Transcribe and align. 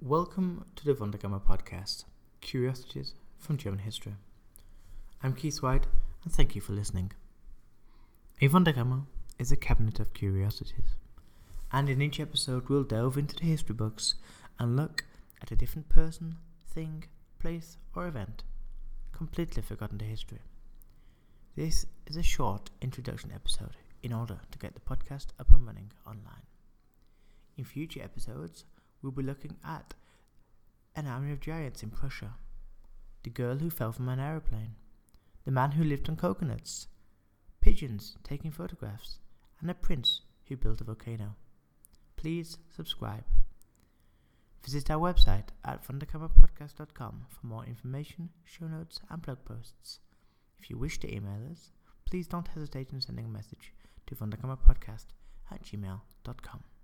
Welcome 0.00 0.64
to 0.76 0.84
the 0.84 0.94
Wunderkammer 0.94 1.42
podcast, 1.42 2.04
Curiosities 2.40 3.14
from 3.36 3.56
German 3.56 3.80
History. 3.80 4.14
I'm 5.24 5.34
Keith 5.34 5.60
White, 5.60 5.88
and 6.22 6.32
thank 6.32 6.54
you 6.54 6.60
for 6.60 6.72
listening. 6.72 7.10
A 8.40 8.48
Wunderkammer 8.48 9.06
is 9.40 9.50
a 9.50 9.56
cabinet 9.56 9.98
of 9.98 10.14
curiosities, 10.14 10.94
and 11.72 11.88
in 11.88 12.00
each 12.00 12.20
episode 12.20 12.68
we'll 12.68 12.84
delve 12.84 13.18
into 13.18 13.34
the 13.34 13.46
history 13.46 13.74
books 13.74 14.14
and 14.60 14.76
look 14.76 15.04
at 15.42 15.50
a 15.50 15.56
different 15.56 15.88
person, 15.88 16.36
thing, 16.72 17.02
place, 17.40 17.76
or 17.96 18.06
event 18.06 18.44
completely 19.10 19.62
forgotten 19.62 19.98
to 19.98 20.04
history. 20.04 20.38
This 21.56 21.86
is 22.06 22.16
a 22.16 22.22
short 22.22 22.70
introduction 22.80 23.32
episode 23.34 23.76
in 24.04 24.12
order 24.12 24.38
to 24.52 24.58
get 24.58 24.74
the 24.74 24.80
podcast 24.80 25.26
up 25.40 25.50
and 25.50 25.66
running 25.66 25.90
online. 26.06 26.46
In 27.56 27.64
future 27.64 28.00
episodes, 28.00 28.64
we'll 29.02 29.12
be 29.12 29.22
looking 29.22 29.56
at 29.64 29.94
an 30.96 31.06
army 31.06 31.32
of 31.32 31.40
giants 31.40 31.82
in 31.82 31.90
Prussia, 31.90 32.34
the 33.22 33.30
girl 33.30 33.56
who 33.56 33.70
fell 33.70 33.92
from 33.92 34.08
an 34.08 34.20
aeroplane, 34.20 34.74
the 35.44 35.50
man 35.50 35.72
who 35.72 35.84
lived 35.84 36.08
on 36.08 36.16
coconuts, 36.16 36.88
pigeons 37.60 38.16
taking 38.24 38.50
photographs, 38.50 39.18
and 39.60 39.70
a 39.70 39.74
prince 39.74 40.22
who 40.46 40.56
built 40.56 40.80
a 40.80 40.84
volcano. 40.84 41.36
Please 42.16 42.58
subscribe. 42.74 43.24
Visit 44.64 44.90
our 44.90 44.98
website 44.98 45.48
at 45.64 45.86
wunderkammerpodcast.com 45.86 47.26
for 47.28 47.46
more 47.46 47.64
information, 47.64 48.30
show 48.44 48.66
notes, 48.66 49.00
and 49.08 49.22
blog 49.22 49.44
posts. 49.44 50.00
If 50.58 50.68
you 50.68 50.76
wish 50.76 50.98
to 51.00 51.14
email 51.14 51.40
us, 51.50 51.70
please 52.04 52.26
don't 52.26 52.48
hesitate 52.48 52.92
in 52.92 53.00
sending 53.00 53.26
a 53.26 53.28
message 53.28 53.72
to 54.06 54.16
wunderkammerpodcast 54.16 55.06
at 55.50 55.62
gmail.com. 55.62 56.77